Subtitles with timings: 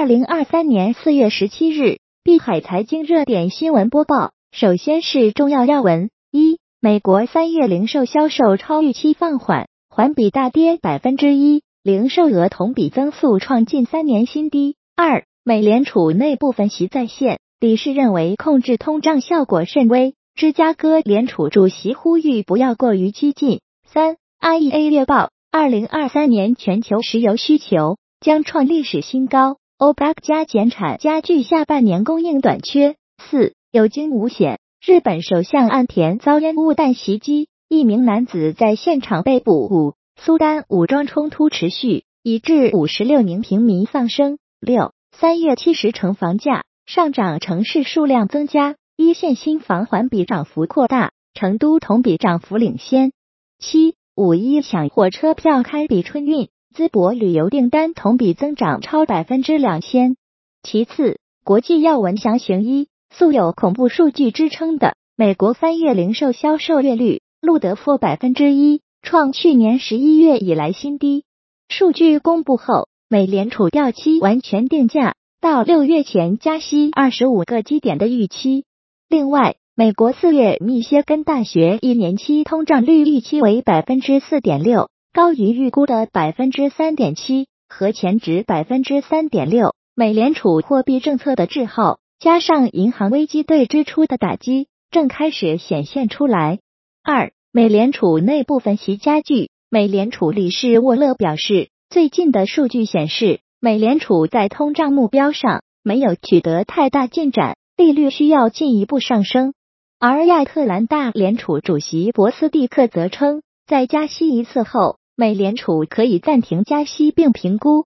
[0.00, 4.32] 二零二三年四月十七日，碧海财经热点新闻播报。
[4.50, 14.76] 首先是重要要闻：一、美国三月零售销售超预期放缓，环比大跌百分之一，零售额同比增速创近三年新低。
[14.96, 20.14] 二、美联储内部分析在线，理事认为控制通胀效果甚微。
[20.34, 23.60] 芝加哥联储主席呼吁不要过于激进。
[23.84, 29.58] 三、IEA 月报，二零二三年全球石油需求将创历史新高。
[29.80, 32.96] OPEC 加减产加剧下半年供应短缺。
[33.16, 39.54] 四有惊无险，日本首相岸田遭烟雾弹袭击，一名男子在现场被捕。
[39.54, 44.36] 五苏丹武装冲突持续，已致五十六名平民丧生。
[44.60, 53.12] 六三月七十城房价上涨，城市数量增加，一线新房环比涨幅扩大，成都同比涨幅领先。
[53.58, 56.50] 七五一抢火车票堪比春运。
[56.72, 60.16] 淄博旅游订单同比增长超百分之两千。
[60.62, 71.24] 其次，国际要闻详行一，素有恐怖数据支撑的美国三月零售销售月率录得负百分之一，创去年十一月以来新低。
[71.68, 78.64] 数据公布后，美联储掉期完全定价到六月前加息二十五个基点的预期。
[79.08, 84.88] 另外，美国四月密歇根大学一年期通胀率预期为百分之四点六。
[85.12, 89.74] 高于预估的百分之三点七和前值百分之三点六。
[89.96, 96.60] 美联储货币政策的滞后，加上银行危机对支出的打击，正开始显现出来。
[97.02, 99.50] 二、美联储内部分析加剧。
[99.68, 109.54] 美联储理事沃勒表示，最近的数据显示，美联储在通胀目标上没有取得太大进展，利率需要进一步上升。
[109.98, 114.99] 而亚特兰大联储主席博斯蒂克则称，在加息一次后。
[115.20, 117.84] 美联储可以暂停加息并评估。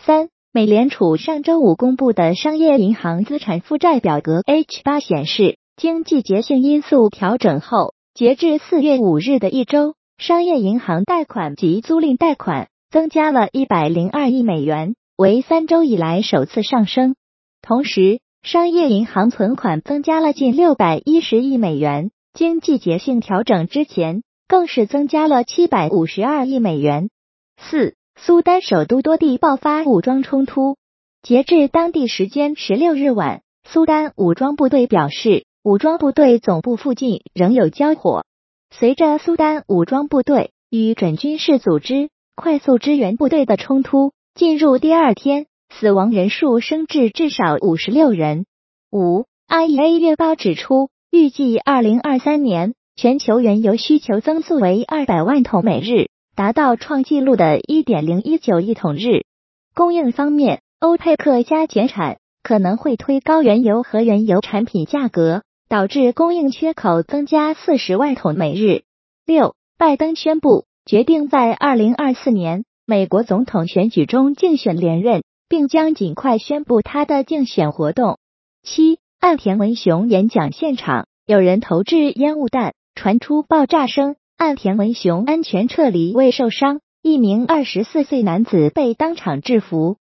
[0.00, 17.16] 三、美联储上周五公布的商业银行资产负债表格 H 八显示，经季节性因素调整后，截至四月五日的一周，商业银行贷款及租赁贷款增加了一百零二亿美元，为三周以来首次上升。
[17.62, 24.22] 同时，商业银行存款增加了近六百一十亿美元，经季节性调整之前。
[24.48, 27.10] 更是增加了七百五十二亿美元。
[27.56, 30.76] 四、苏丹首都多地爆发武装冲突。
[31.22, 38.24] 截至当地时间十六日晚，苏丹武装部队表示，武装部队总部附近仍有交火。
[38.70, 48.46] 随着苏丹武装部队与准军事组织快速支援部队的冲突进入第二天，死亡人数升至至少五十六人。
[48.92, 52.74] 五、IEA 月报指出，预计二零二三年。
[52.96, 59.26] 全球原油需求增速为二百万桶每日，达到创纪录的一点零一九亿桶日。
[59.74, 68.84] 供应方面，欧佩克加减产可能会推高原油和原油产品价格，导致供应缺口增加四十万桶每日。
[69.26, 78.18] 六，拜登宣布决定在二零二四年美国总统选举中竞选连任，并将尽快宣布他的竞选活动。
[78.62, 82.72] 七，岸田文雄演讲现场有人投掷烟雾弹。
[82.96, 89.98] 传出爆炸声，岸田文雄安全撤离未受伤，一名二十四岁男子被当场制服。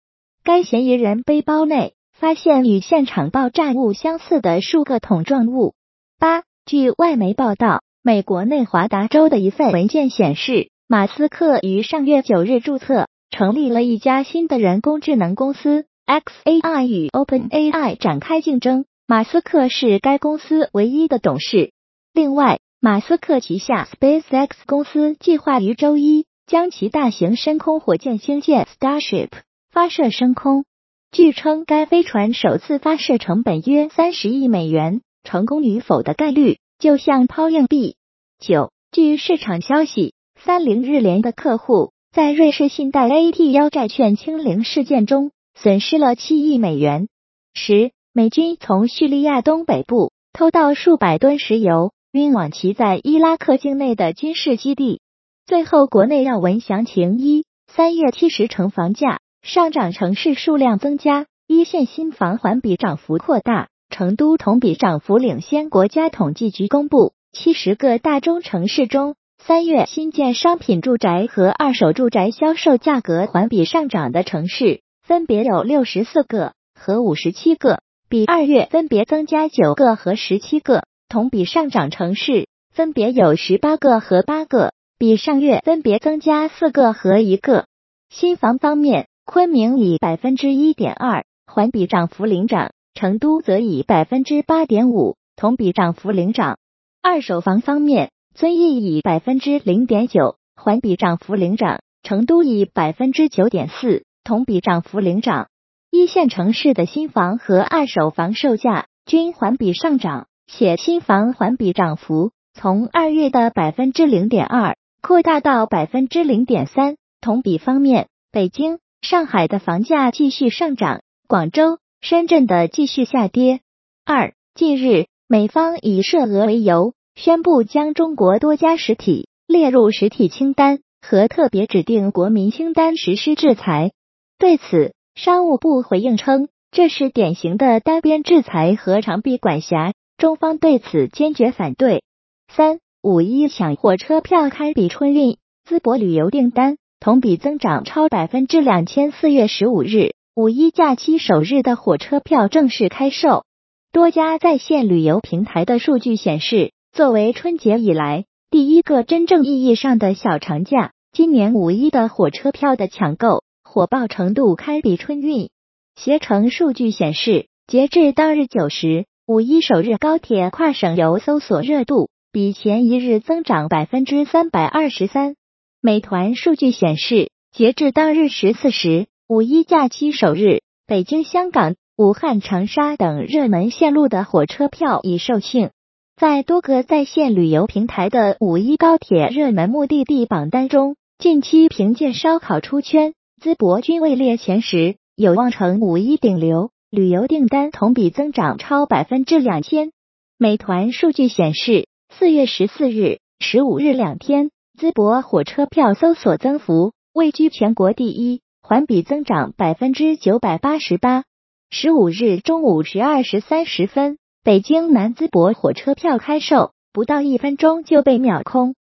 [0.44, 5.74] 该嫌疑人背包内发现与现场爆炸物相似的数个桶状物。
[6.20, 18.84] 八，据外媒报道，美国内华达州的一份文件显示，马斯克于上月九日注册成立了一家新的人工智能公司 XAI，与 OpenAI 展开竞争。
[19.08, 21.72] 马斯克是该公司唯一的董事。
[22.14, 29.30] 另外，马斯克旗下 SpaceX 公司计划于周一将其大型深空火箭星舰 Starship
[29.72, 30.66] 发射升空。
[31.12, 37.98] 据称，该飞船首次发射成本约三十亿美元，成功与否的概率就像抛硬币。
[38.40, 47.10] 九，据市场消息，三菱日联的客户在瑞士信贷 AT 幺债券清零事件中损失了七亿美元。
[47.54, 51.92] 十，美军从叙利亚东北部偷盗数百吨石油。
[52.12, 55.00] 运往其在伊拉克境内的军事基地。
[55.46, 65.70] 最后，国内要闻详情：一、三月七十城房价上涨，城市数量增加，一线新房环比涨幅扩大，成都同比涨幅领先。
[65.70, 77.80] 国家统计局公布，七十个大中城市中，三月新建商品住宅和二手住宅销售价格环比上涨的城市分别有六十四个和五十七个，
[78.10, 80.84] 比二月分别增加九个和十七个。
[81.12, 87.66] 同比上涨城市分别有十八个和八个，比上月分别增加四个和一个。
[88.10, 96.58] 新房方面，昆明以百分之一点二，环比涨幅领涨，成都则以百分之八点五同比涨幅领涨。
[97.02, 105.50] 二手房方面，遵义以百分之零点九环比涨幅领涨，成都以百分之九点四同比涨幅领涨。
[105.92, 116.98] 一线城市的新房和二手房售价均环比上涨，且新房环比涨幅从二月的百分之零点二扩大到百分之零点三。
[117.22, 123.62] 同比方面，北京、上海的房价继续上涨，广州、深圳的继续下跌。
[124.06, 133.92] 二，近日，美方以涉俄为由，宣布将中国多家实体列入实体清单和特别指定国民清单实施制裁。
[134.38, 142.04] 对此，商务部回应称，这是典型的单边制裁和长臂管辖，中方对此坚决反对。
[142.48, 145.38] 三五一抢火车票堪比春运，
[145.68, 149.10] 淄博旅游订单同比增长超百分之两千。
[149.12, 153.46] 四月十五日，五一假期首日的火车票正式开售。
[153.92, 163.42] 多家在线旅游平台的数据显示，作为春节以来第一个真正意义上的小长假，今年五一的火车票的抢购。
[163.64, 165.50] 火爆程度堪比春运。
[165.96, 175.38] 携程数据显示，截至当日九时，五一首日高铁跨省游搜索热度比前一日增长百分之三百二十三。
[175.80, 185.70] 美团数据显示，截至当日十四时，五一假期首日，北京、香港、武汉、长沙等热门线路的火车票已售罄。
[186.18, 193.14] 在多个在线旅游平台的五一高铁热门目的地榜单中，近期凭借烧烤出圈。
[193.42, 196.72] 淄博均位列前十，有望成五一顶流。
[196.94, 199.94] 旅游订单同比增长超百分之两千。
[200.38, 211.24] 美团数据显示，四月十四日、十五日两天，淄博火车票搜索增幅位居全国第一，环比增长百分之九百八十八。
[211.70, 218.76] 十五日中午十二时三十分，北京南淄博火车票开售，不到一分钟就被秒空。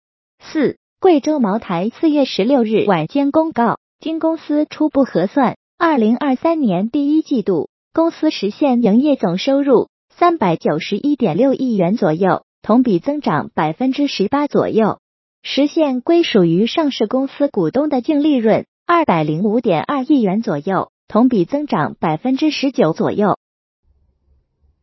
[0.42, 3.76] 四，贵州茅台四月十六日晚间公告。
[4.00, 7.68] 经公司初步核算，二零二三年第一季度
[7.98, 14.98] 公司实现营业总收入三百九十一点六亿元左右，同比增长百分之十八左右；
[15.42, 23.36] 实现归属于上市公司股东的净利润二百零五点二亿元左右，同比增长百分之十九左右。